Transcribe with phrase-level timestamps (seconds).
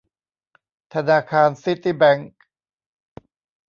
[0.93, 2.31] ธนาคารซิตี้แบงค์